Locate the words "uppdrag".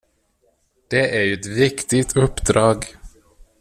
2.17-2.85